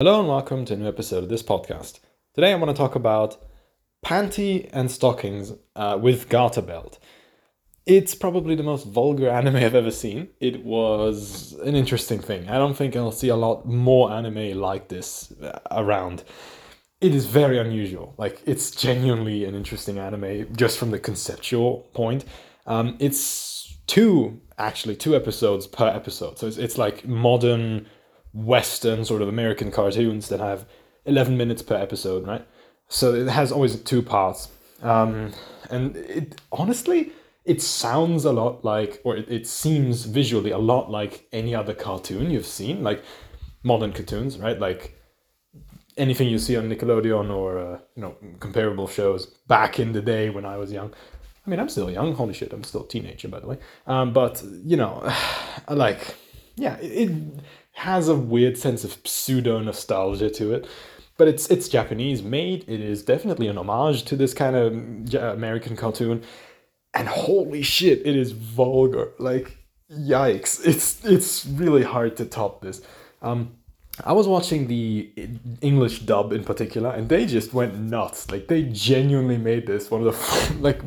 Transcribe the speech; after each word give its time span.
Hello 0.00 0.20
and 0.20 0.28
welcome 0.28 0.64
to 0.64 0.74
a 0.74 0.76
new 0.76 0.86
episode 0.86 1.24
of 1.24 1.28
this 1.28 1.42
podcast. 1.42 1.98
Today 2.32 2.52
I 2.52 2.54
want 2.54 2.70
to 2.70 2.80
talk 2.80 2.94
about 2.94 3.36
panty 4.06 4.70
and 4.72 4.88
stockings 4.88 5.54
uh, 5.74 5.98
with 6.00 6.28
garter 6.28 6.62
belt. 6.62 7.00
It's 7.84 8.14
probably 8.14 8.54
the 8.54 8.62
most 8.62 8.86
vulgar 8.86 9.28
anime 9.28 9.56
I've 9.56 9.74
ever 9.74 9.90
seen. 9.90 10.28
It 10.38 10.64
was 10.64 11.54
an 11.64 11.74
interesting 11.74 12.20
thing. 12.20 12.48
I 12.48 12.58
don't 12.58 12.76
think 12.76 12.94
I'll 12.94 13.10
see 13.10 13.26
a 13.26 13.34
lot 13.34 13.66
more 13.66 14.12
anime 14.12 14.56
like 14.60 14.86
this 14.86 15.32
uh, 15.42 15.58
around. 15.72 16.22
It 17.00 17.12
is 17.12 17.26
very 17.26 17.58
unusual. 17.58 18.14
Like 18.18 18.40
it's 18.46 18.70
genuinely 18.70 19.46
an 19.46 19.56
interesting 19.56 19.98
anime 19.98 20.54
just 20.54 20.78
from 20.78 20.92
the 20.92 21.00
conceptual 21.00 21.88
point. 21.92 22.24
Um, 22.68 22.94
it's 23.00 23.76
two 23.88 24.42
actually 24.58 24.94
two 24.94 25.16
episodes 25.16 25.66
per 25.66 25.88
episode, 25.88 26.38
so 26.38 26.46
it's 26.46 26.56
it's 26.56 26.78
like 26.78 27.04
modern 27.04 27.88
Western 28.46 29.04
sort 29.04 29.22
of 29.22 29.28
American 29.28 29.70
cartoons 29.70 30.28
that 30.28 30.40
have 30.40 30.66
11 31.06 31.36
minutes 31.36 31.62
per 31.62 31.74
episode, 31.74 32.26
right? 32.26 32.46
So 32.88 33.14
it 33.14 33.28
has 33.28 33.50
always 33.52 33.80
two 33.82 34.02
parts. 34.02 34.48
Um, 34.82 35.32
and 35.70 35.96
it 35.96 36.40
honestly, 36.52 37.12
it 37.44 37.60
sounds 37.60 38.24
a 38.24 38.32
lot 38.32 38.64
like, 38.64 39.00
or 39.04 39.16
it, 39.16 39.28
it 39.28 39.46
seems 39.46 40.04
visually 40.04 40.50
a 40.50 40.58
lot 40.58 40.90
like 40.90 41.26
any 41.32 41.54
other 41.54 41.74
cartoon 41.74 42.30
you've 42.30 42.46
seen, 42.46 42.82
like 42.82 43.02
modern 43.62 43.92
cartoons, 43.92 44.38
right? 44.38 44.58
Like 44.58 44.94
anything 45.96 46.28
you 46.28 46.38
see 46.38 46.56
on 46.56 46.68
Nickelodeon 46.68 47.34
or 47.34 47.58
uh, 47.58 47.78
you 47.96 48.02
know 48.02 48.16
comparable 48.38 48.86
shows 48.86 49.26
back 49.26 49.80
in 49.80 49.92
the 49.92 50.00
day 50.00 50.30
when 50.30 50.44
I 50.44 50.56
was 50.56 50.70
young. 50.70 50.94
I 51.44 51.50
mean, 51.50 51.58
I'm 51.58 51.68
still 51.68 51.90
young. 51.90 52.14
Holy 52.14 52.34
shit, 52.34 52.52
I'm 52.52 52.62
still 52.62 52.84
a 52.84 52.88
teenager, 52.88 53.26
by 53.28 53.40
the 53.40 53.48
way. 53.48 53.58
Um, 53.86 54.12
but 54.12 54.42
you 54.62 54.76
know, 54.76 55.10
like, 55.68 56.14
yeah, 56.56 56.76
it, 56.76 57.10
it 57.10 57.22
has 57.78 58.08
a 58.08 58.14
weird 58.14 58.58
sense 58.58 58.82
of 58.82 58.98
pseudo 59.04 59.60
nostalgia 59.60 60.28
to 60.30 60.52
it. 60.52 60.66
But 61.16 61.28
it's 61.28 61.48
it's 61.48 61.68
Japanese 61.68 62.22
made. 62.22 62.64
It 62.68 62.80
is 62.80 63.02
definitely 63.02 63.48
an 63.48 63.58
homage 63.58 64.04
to 64.04 64.16
this 64.16 64.34
kind 64.34 64.56
of 64.56 64.72
American 65.14 65.76
cartoon. 65.76 66.22
And 66.94 67.08
holy 67.08 67.62
shit, 67.62 68.04
it 68.04 68.16
is 68.16 68.32
vulgar. 68.32 69.12
Like 69.18 69.58
yikes. 69.92 70.64
It's 70.66 71.04
it's 71.04 71.46
really 71.46 71.82
hard 71.82 72.16
to 72.16 72.24
top 72.24 72.62
this. 72.62 72.82
Um 73.22 73.54
I 74.04 74.12
was 74.12 74.28
watching 74.28 74.68
the 74.68 75.10
English 75.60 76.00
dub 76.00 76.32
in 76.32 76.44
particular, 76.44 76.90
and 76.90 77.08
they 77.08 77.26
just 77.26 77.52
went 77.52 77.76
nuts. 77.78 78.30
Like 78.30 78.46
they 78.46 78.62
genuinely 78.64 79.38
made 79.38 79.66
this 79.66 79.90
one 79.90 80.06
of 80.06 80.14
the 80.14 80.54
like 80.60 80.80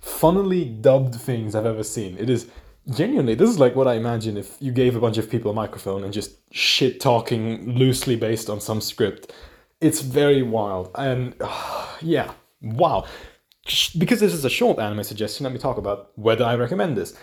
funnily 0.00 0.64
dubbed 0.64 1.14
things 1.14 1.54
I've 1.54 1.66
ever 1.66 1.84
seen. 1.84 2.16
It 2.18 2.28
is 2.30 2.50
genuinely, 2.90 3.34
this 3.34 3.50
is 3.50 3.58
like 3.58 3.76
what 3.76 3.88
I 3.88 3.94
imagine 3.94 4.36
if 4.36 4.56
you 4.60 4.72
gave 4.72 4.96
a 4.96 5.00
bunch 5.00 5.18
of 5.18 5.30
people 5.30 5.50
a 5.50 5.54
microphone 5.54 6.04
and 6.04 6.12
just 6.12 6.32
shit 6.52 7.00
talking 7.00 7.76
loosely 7.76 8.16
based 8.16 8.48
on 8.48 8.60
some 8.60 8.80
script. 8.80 9.32
It's 9.80 10.00
very 10.00 10.42
wild. 10.42 10.90
And 10.94 11.34
uh, 11.40 11.86
yeah, 12.00 12.32
wow. 12.62 13.04
Because 13.98 14.20
this 14.20 14.32
is 14.32 14.44
a 14.44 14.50
short 14.50 14.78
anime 14.78 15.04
suggestion, 15.04 15.44
let 15.44 15.52
me 15.52 15.58
talk 15.58 15.76
about 15.76 16.12
whether 16.16 16.44
I 16.44 16.54
recommend 16.54 16.96
this. 16.96 17.14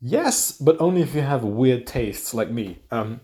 Yes, 0.00 0.52
but 0.52 0.80
only 0.80 1.02
if 1.02 1.14
you 1.14 1.22
have 1.22 1.42
weird 1.42 1.86
tastes 1.86 2.32
like 2.32 2.50
me. 2.50 2.78
Um, 2.92 3.20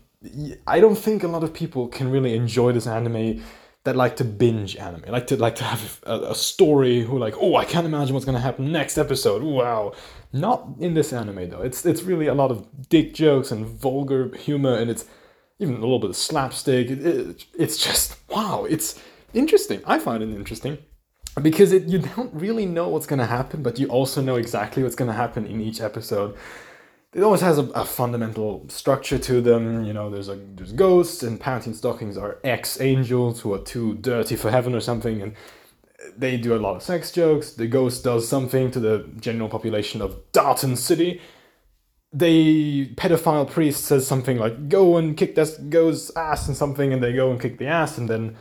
I 0.67 0.81
don't 0.81 0.97
think 0.97 1.23
a 1.23 1.29
lot 1.29 1.45
of 1.45 1.55
people 1.55 1.87
can 1.87 2.11
really 2.11 2.35
enjoy 2.35 2.73
this 2.73 2.87
anime 2.87 3.45
that 3.85 3.97
like 3.97 4.17
to 4.17 4.25
binge 4.25 4.77
anime, 4.77 5.05
like 5.09 5.27
to 5.29 5.37
like 5.37 5.55
to 5.57 5.65
have 5.65 6.01
a, 6.05 6.31
a 6.31 6.35
story 6.35 7.03
who 7.03 7.19
like, 7.19 7.35
oh, 7.39 7.57
I 7.57 7.65
can't 7.65 7.87
imagine 7.87 8.15
what's 8.15 8.25
gonna 8.27 8.41
happen 8.41 8.73
next 8.73 8.99
episode. 8.99 9.43
Wow, 9.43 9.93
not 10.33 10.69
in 10.81 10.95
this 10.95 11.13
anime 11.13 11.51
though. 11.51 11.61
It's 11.61 11.85
it's 11.85 12.03
really 12.03 12.27
a 12.27 12.35
lot 12.35 12.51
of 12.51 12.89
dick 12.89 13.15
jokes 13.15 13.51
and 13.51 13.67
vulgar 13.67 14.35
humor, 14.37 14.75
and 14.75 14.91
it's 14.91 15.05
even 15.59 15.77
a 15.77 15.81
little 15.81 15.99
bit 15.99 16.11
of 16.11 16.17
slapstick. 16.17 16.91
It, 16.91 17.07
it, 17.07 17.45
it's 17.59 17.77
just 17.77 18.17
wow. 18.31 18.65
It's 18.69 19.01
interesting. 19.35 19.83
I 19.87 19.99
find 19.99 20.23
it 20.23 20.31
interesting 20.31 20.79
because 21.43 21.73
it, 21.73 21.85
you 21.85 21.99
don't 21.99 22.33
really 22.33 22.65
know 22.65 22.89
what's 22.89 23.07
gonna 23.07 23.27
happen, 23.27 23.63
but 23.63 23.79
you 23.79 23.87
also 23.89 24.23
know 24.23 24.37
exactly 24.37 24.83
what's 24.83 24.97
gonna 24.97 25.13
happen 25.13 25.47
in 25.47 25.61
each 25.61 25.83
episode 25.83 26.37
it 27.15 27.23
always 27.23 27.41
has 27.41 27.59
a, 27.59 27.63
a, 27.71 27.85
fundamental 27.85 28.67
structure 28.69 29.19
to 29.19 29.41
them. 29.41 29.85
You 29.85 29.93
know, 29.93 30.11
there's 30.11 30.29
a 30.29 30.35
there's 30.35 30.73
ghosts 30.73 31.23
and 31.23 31.41
panty 31.41 31.75
stockings 31.75 32.19
are 32.19 32.39
ex 32.43 32.81
angels 32.81 33.41
who 33.41 33.55
are 33.55 33.61
too 33.61 33.95
dirty 33.95 34.35
for 34.35 34.51
heaven 34.51 34.75
or 34.75 34.81
something, 34.81 35.23
and 35.23 35.35
they 36.17 36.37
do 36.37 36.55
a 36.55 36.59
lot 36.59 36.75
of 36.75 36.83
sex 36.83 37.13
jokes. 37.13 37.53
The 37.53 37.69
ghost 37.69 38.03
does 38.03 38.29
something 38.29 38.73
to 38.73 38.81
the 38.81 39.09
general 39.21 39.49
population 39.49 40.03
of 40.03 40.17
Daten 40.33 40.77
City. 40.77 41.21
The 42.13 42.95
pedophile 42.97 43.49
priest 43.49 43.85
says 43.85 44.07
something 44.07 44.37
like 44.39 44.69
"Go 44.69 44.97
and 44.97 45.17
kick 45.17 45.37
that 45.37 45.71
ghost's 45.71 46.11
ass" 46.17 46.49
and 46.49 46.57
something, 46.57 46.93
and 46.93 47.01
they 47.01 47.13
go 47.13 47.31
and 47.31 47.41
kick 47.41 47.59
the 47.59 47.67
ass, 47.67 47.97
and 47.97 48.09
then 48.09 48.37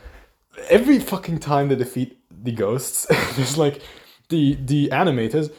every 0.68 0.98
fucking 0.98 1.38
time 1.38 1.68
they 1.68 1.76
defeat 1.76 2.18
the 2.28 2.52
ghosts, 2.52 3.06
there's 3.36 3.56
like 3.56 3.82
the 4.30 4.58
the 4.60 4.88
animators 4.88 5.52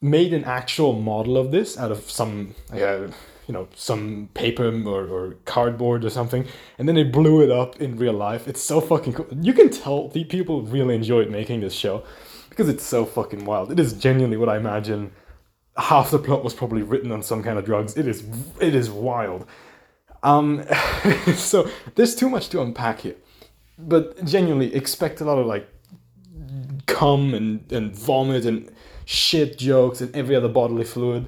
made 0.00 0.32
an 0.32 0.44
actual 0.44 0.92
model 0.92 1.36
of 1.36 1.50
this 1.50 1.76
out 1.76 1.90
of 1.90 2.10
some 2.10 2.54
uh, 2.72 3.08
you 3.46 3.54
know 3.54 3.68
some 3.74 4.28
paper 4.34 4.68
or, 4.86 5.06
or 5.06 5.36
cardboard 5.44 6.04
or 6.04 6.10
something 6.10 6.46
and 6.78 6.86
then 6.86 6.94
they 6.94 7.02
blew 7.02 7.42
it 7.42 7.50
up 7.50 7.80
in 7.80 7.96
real 7.96 8.12
life. 8.12 8.46
It's 8.46 8.62
so 8.62 8.80
fucking 8.80 9.14
cool. 9.14 9.26
You 9.40 9.52
can 9.52 9.70
tell 9.70 10.08
the 10.08 10.24
people 10.24 10.62
really 10.62 10.94
enjoyed 10.94 11.30
making 11.30 11.60
this 11.60 11.74
show 11.74 12.04
because 12.50 12.68
it's 12.68 12.84
so 12.84 13.04
fucking 13.04 13.44
wild. 13.44 13.72
It 13.72 13.80
is 13.80 13.92
genuinely 13.92 14.36
what 14.36 14.48
i 14.48 14.56
imagine 14.56 15.12
half 15.76 16.10
the 16.10 16.18
plot 16.18 16.42
was 16.44 16.54
probably 16.54 16.82
written 16.82 17.10
on 17.12 17.22
some 17.22 17.42
kind 17.42 17.58
of 17.58 17.64
drugs. 17.64 17.96
It 17.96 18.06
is 18.06 18.24
it 18.60 18.74
is 18.74 18.90
wild. 18.90 19.46
Um 20.22 20.64
so 21.34 21.68
there's 21.94 22.14
too 22.14 22.28
much 22.28 22.48
to 22.50 22.60
unpack 22.60 23.00
here 23.00 23.16
but 23.78 24.24
genuinely 24.24 24.74
expect 24.74 25.20
a 25.20 25.24
lot 25.24 25.38
of 25.38 25.46
like 25.46 25.68
cum 26.98 27.34
and 27.34 27.50
and 27.72 27.94
vomit 27.94 28.44
and 28.44 28.70
shit 29.04 29.58
jokes 29.58 30.00
and 30.00 30.14
every 30.14 30.36
other 30.36 30.48
bodily 30.48 30.84
fluid. 30.84 31.26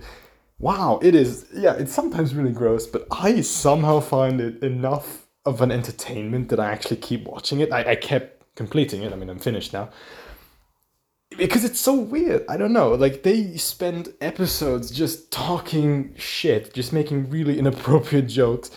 Wow, 0.59 1.01
it 1.03 1.15
is, 1.15 1.47
yeah, 1.55 1.75
it's 1.75 1.95
sometimes 1.95 2.35
really 2.35 2.53
gross, 2.53 2.87
but 2.87 3.07
I 3.11 3.41
somehow 3.41 4.01
find 4.01 4.41
it 4.43 4.63
enough 4.63 5.27
of 5.47 5.63
an 5.63 5.71
entertainment 5.71 6.51
that 6.51 6.61
I 6.61 6.71
actually 6.71 6.99
keep 6.99 7.27
watching 7.27 7.61
it. 7.61 7.73
I, 7.73 7.93
I 7.93 7.97
kept 7.97 8.55
completing 8.57 9.03
it, 9.03 9.11
I 9.11 9.17
mean, 9.17 9.31
I'm 9.31 9.39
finished 9.39 9.73
now. 9.73 9.89
Because 11.39 11.65
it's 11.65 11.81
so 11.81 11.95
weird. 11.95 12.45
I 12.47 12.59
don't 12.59 12.75
know. 12.75 12.91
Like, 12.91 13.23
they 13.23 13.57
spend 13.57 14.13
episodes 14.21 14.91
just 14.91 15.33
talking 15.33 16.13
shit, 16.19 16.75
just 16.75 16.93
making 16.93 17.31
really 17.31 17.59
inappropriate 17.59 18.27
jokes. 18.27 18.71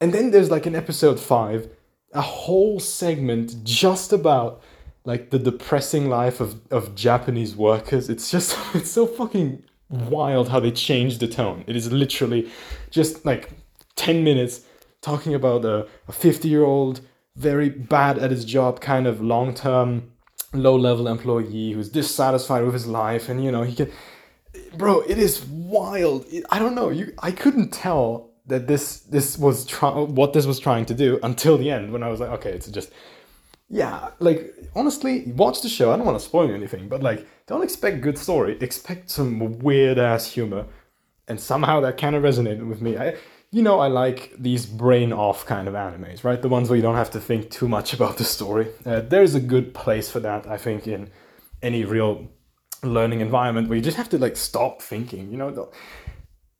And 0.00 0.14
then 0.14 0.30
there's 0.30 0.50
like 0.50 0.64
an 0.64 0.74
episode 0.74 1.20
five, 1.20 1.68
a 2.14 2.22
whole 2.22 2.80
segment 2.80 3.64
just 3.64 4.14
about 4.14 4.62
like 5.06 5.30
the 5.30 5.38
depressing 5.38 6.10
life 6.10 6.40
of, 6.40 6.60
of 6.70 6.94
Japanese 6.94 7.56
workers. 7.56 8.10
It's 8.10 8.30
just 8.30 8.58
it's 8.74 8.90
so 8.90 9.06
fucking 9.06 9.62
wild 9.88 10.48
how 10.48 10.60
they 10.60 10.72
change 10.72 11.18
the 11.18 11.28
tone. 11.28 11.64
It 11.66 11.76
is 11.76 11.90
literally 11.90 12.50
just 12.90 13.24
like 13.24 13.50
10 13.94 14.22
minutes 14.22 14.62
talking 15.00 15.32
about 15.32 15.64
a, 15.64 15.86
a 16.08 16.12
50 16.12 16.48
year 16.48 16.64
old, 16.64 17.00
very 17.36 17.68
bad 17.68 18.18
at 18.18 18.30
his 18.30 18.44
job, 18.44 18.80
kind 18.80 19.06
of 19.06 19.20
long 19.20 19.54
term, 19.54 20.10
low 20.52 20.74
level 20.74 21.06
employee 21.06 21.72
who's 21.72 21.88
dissatisfied 21.88 22.64
with 22.64 22.74
his 22.74 22.86
life. 22.86 23.28
And 23.28 23.44
you 23.44 23.52
know, 23.52 23.62
he 23.62 23.76
can, 23.76 23.92
bro, 24.76 25.00
it 25.02 25.18
is 25.18 25.44
wild. 25.44 26.26
I 26.50 26.58
don't 26.58 26.74
know. 26.74 26.90
You, 26.90 27.14
I 27.20 27.30
couldn't 27.30 27.72
tell 27.72 28.30
that 28.46 28.66
this, 28.66 29.00
this 29.00 29.38
was 29.38 29.64
try- 29.66 29.90
what 29.92 30.32
this 30.32 30.46
was 30.46 30.58
trying 30.58 30.86
to 30.86 30.94
do 30.94 31.20
until 31.22 31.58
the 31.58 31.70
end 31.70 31.92
when 31.92 32.02
I 32.02 32.08
was 32.08 32.18
like, 32.18 32.30
okay, 32.30 32.50
it's 32.50 32.66
just 32.68 32.90
yeah, 33.68 34.10
like 34.20 34.54
honestly, 34.74 35.32
watch 35.32 35.62
the 35.62 35.68
show. 35.68 35.92
I 35.92 35.96
don't 35.96 36.06
want 36.06 36.18
to 36.18 36.24
spoil 36.24 36.52
anything, 36.52 36.88
but 36.88 37.02
like, 37.02 37.26
don't 37.46 37.62
expect 37.62 38.00
good 38.00 38.18
story. 38.18 38.56
Expect 38.60 39.10
some 39.10 39.58
weird 39.58 39.98
ass 39.98 40.30
humor, 40.32 40.66
and 41.26 41.40
somehow 41.40 41.80
that 41.80 41.98
kind 41.98 42.14
of 42.14 42.22
resonated 42.22 42.68
with 42.68 42.80
me. 42.80 42.96
I, 42.96 43.16
you 43.50 43.62
know, 43.62 43.80
I 43.80 43.88
like 43.88 44.32
these 44.38 44.66
brain 44.66 45.12
off 45.12 45.46
kind 45.46 45.66
of 45.66 45.74
animes, 45.74 46.22
right? 46.22 46.40
The 46.40 46.48
ones 46.48 46.68
where 46.68 46.76
you 46.76 46.82
don't 46.82 46.96
have 46.96 47.10
to 47.12 47.20
think 47.20 47.50
too 47.50 47.68
much 47.68 47.92
about 47.92 48.18
the 48.18 48.24
story. 48.24 48.68
Uh, 48.84 49.00
there's 49.00 49.34
a 49.34 49.40
good 49.40 49.74
place 49.74 50.10
for 50.10 50.20
that, 50.20 50.46
I 50.46 50.58
think, 50.58 50.86
in 50.86 51.10
any 51.62 51.84
real 51.84 52.28
learning 52.82 53.20
environment 53.20 53.68
where 53.68 53.76
you 53.76 53.82
just 53.82 53.96
have 53.96 54.10
to 54.10 54.18
like 54.18 54.36
stop 54.36 54.80
thinking. 54.80 55.30
You 55.30 55.38
know, 55.38 55.70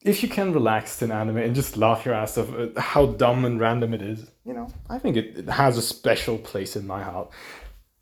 if 0.07 0.23
you 0.23 0.29
can 0.29 0.53
relax 0.53 1.03
in 1.03 1.11
anime 1.11 1.39
and 1.39 1.55
just 1.55 1.77
laugh 1.77 2.07
your 2.07 2.15
ass 2.15 2.39
off 2.39 2.55
at 2.55 2.79
how 2.79 3.07
dumb 3.07 3.45
and 3.45 3.59
random 3.59 3.93
it 3.93 4.01
is, 4.01 4.31
you 4.45 4.55
know, 4.55 4.69
I 4.89 5.01
think 5.01 5.17
it, 5.17 5.37
it 5.37 5.49
has 5.49 5.77
a 5.77 5.83
special 5.83 6.39
place 6.39 6.77
in 6.77 6.87
my 6.87 7.03
heart. 7.03 7.29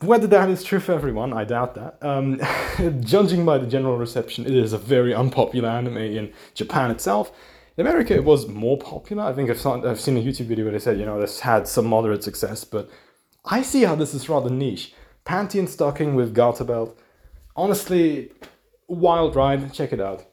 Whether 0.00 0.26
that 0.26 0.50
is 0.50 0.62
true 0.62 0.80
for 0.80 0.92
everyone, 0.92 1.32
I 1.32 1.44
doubt 1.44 1.74
that. 1.76 1.96
Um, 2.02 2.40
judging 3.00 3.46
by 3.46 3.56
the 3.56 3.66
general 3.66 3.96
reception, 3.96 4.44
it 4.44 4.54
is 4.54 4.74
a 4.74 4.78
very 4.78 5.14
unpopular 5.14 5.70
anime 5.70 5.96
in 5.96 6.32
Japan 6.52 6.90
itself. 6.90 7.32
In 7.78 7.86
America, 7.86 8.14
it 8.14 8.24
was 8.24 8.48
more 8.48 8.76
popular. 8.76 9.24
I 9.24 9.32
think 9.32 9.48
I've, 9.48 9.58
saw, 9.58 9.82
I've 9.82 10.00
seen 10.00 10.18
a 10.18 10.20
YouTube 10.20 10.46
video 10.46 10.66
where 10.66 10.72
they 10.72 10.78
said, 10.78 10.98
you 10.98 11.06
know, 11.06 11.18
this 11.18 11.40
had 11.40 11.66
some 11.66 11.86
moderate 11.86 12.22
success, 12.22 12.64
but 12.64 12.90
I 13.46 13.62
see 13.62 13.84
how 13.84 13.94
this 13.94 14.12
is 14.12 14.28
rather 14.28 14.50
niche. 14.50 14.92
Panty 15.24 15.58
and 15.58 15.70
stocking 15.70 16.14
with 16.14 16.34
garter 16.34 16.64
belt. 16.64 16.98
Honestly, 17.56 18.30
wild 18.88 19.34
ride. 19.34 19.72
Check 19.72 19.94
it 19.94 20.00
out. 20.00 20.26